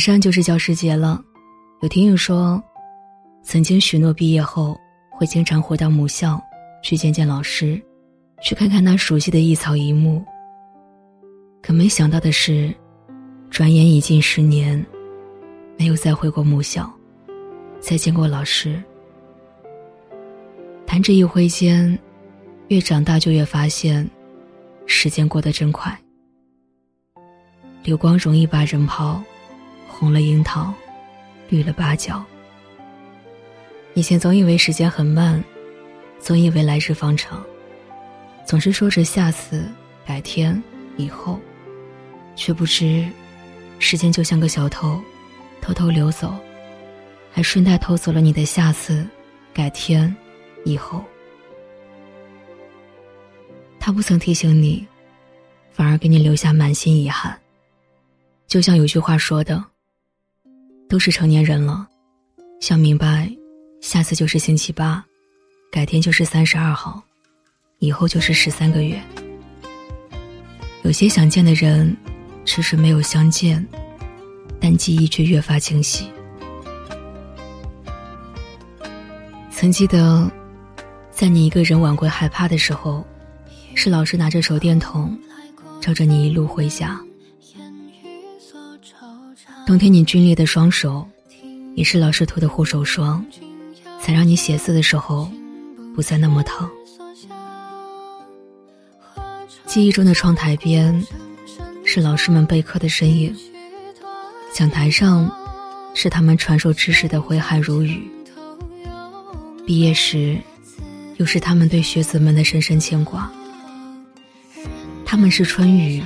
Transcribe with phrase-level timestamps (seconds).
[0.00, 1.22] 马上就是教师节了，
[1.82, 2.58] 有听友说，
[3.42, 4.74] 曾经许诺毕业后
[5.10, 6.42] 会经常回到母校
[6.82, 7.78] 去见见老师，
[8.42, 10.24] 去看看那熟悉的一草一木。
[11.60, 12.74] 可没想到的是，
[13.50, 14.82] 转眼已近十年，
[15.76, 16.90] 没有再回过母校，
[17.78, 18.82] 再见过老师。
[20.86, 21.98] 弹指一挥间，
[22.68, 24.10] 越长大就越发现，
[24.86, 25.94] 时间过得真快。
[27.84, 29.22] 流光容易把人抛，
[30.00, 30.72] 红了樱桃，
[31.50, 32.24] 绿了芭蕉。
[33.92, 35.44] 以前总以为时间很慢，
[36.18, 37.44] 总以为来日方长，
[38.46, 39.68] 总是说着下次、
[40.06, 40.60] 改天、
[40.96, 41.38] 以后，
[42.34, 43.06] 却不知，
[43.78, 44.98] 时间就像个小偷，
[45.60, 46.34] 偷偷溜走，
[47.30, 49.06] 还顺带偷走了你的下次、
[49.52, 50.16] 改天。
[50.64, 51.04] 以后，
[53.78, 54.86] 他不曾提醒你，
[55.70, 57.38] 反而给你留下满心遗憾。
[58.46, 59.62] 就像有句话说的
[60.90, 61.86] ：“都是成年人了，
[62.60, 63.30] 想明白，
[63.80, 65.02] 下次就是星期八，
[65.70, 67.00] 改天就是三十二号，
[67.78, 69.00] 以后就是十三个月。”
[70.82, 71.96] 有些想见的人，
[72.44, 73.64] 迟迟没有相见，
[74.60, 76.10] 但记忆却越发清晰。
[79.50, 80.30] 曾记得。
[81.12, 83.04] 在你一个人晚归害怕的时候，
[83.74, 85.14] 是老师拿着手电筒，
[85.78, 86.98] 照着你一路回家。
[89.70, 91.06] 冬天你皲裂的双手，
[91.76, 93.24] 也是老师涂的护手霜，
[94.00, 95.30] 才让你写字的时候
[95.94, 96.68] 不再那么疼。
[99.66, 101.06] 记忆中的窗台边，
[101.84, 103.32] 是老师们备课的身影。
[104.52, 105.30] 讲台上，
[105.94, 108.10] 是他们传授知识的挥汗如雨。
[109.64, 110.36] 毕业时。
[111.18, 113.30] 又是他们对学子们的深深牵挂。
[115.04, 116.02] 他们是春雨，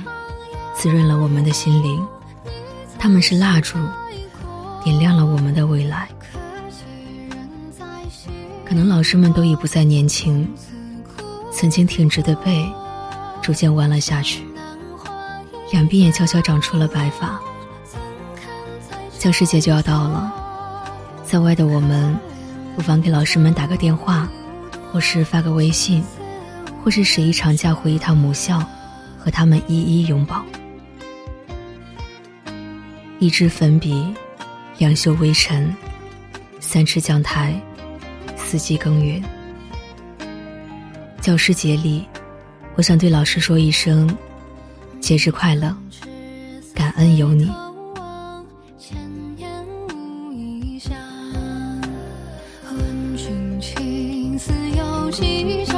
[0.75, 2.05] 滋润了我们的心灵；
[3.05, 3.77] 他们是蜡烛，
[4.83, 6.09] 点亮了我们的未来。
[8.65, 10.51] 可能老师们都已不再年轻，
[11.51, 12.67] 曾经挺直的背，
[13.43, 14.43] 逐渐弯了下去，
[15.71, 17.39] 两鬓也悄悄长出了白发。
[19.19, 20.33] 教师节就要到了，
[21.23, 22.17] 在外的我们，
[22.75, 24.27] 不妨给老师们打个电话。
[24.91, 26.03] 或是发个微信，
[26.83, 28.63] 或是十一长假回一趟母校，
[29.19, 30.43] 和他们一一拥抱。
[33.17, 34.13] 一支粉笔
[34.77, 35.73] 两袖微尘
[36.59, 37.59] 三尺讲台
[38.35, 39.23] 四季耕耘。
[41.21, 42.05] 教师节里
[42.75, 44.07] 我想对老师说一声
[44.99, 45.75] 节日快乐
[46.73, 47.49] 感恩有你。
[48.77, 48.97] 千
[49.35, 49.49] 年
[52.69, 55.74] 问君青丝有几丈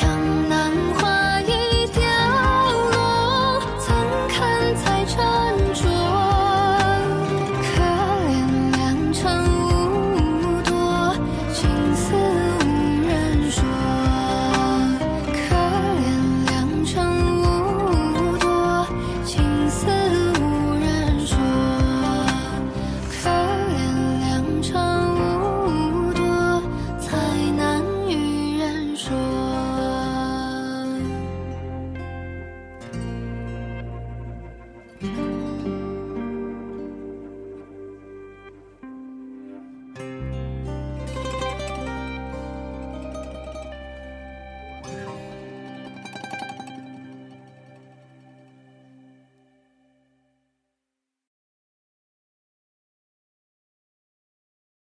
[0.00, 0.39] some